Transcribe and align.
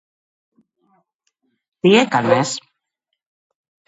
Τι 1.79 1.89
έκανες; 2.03 2.49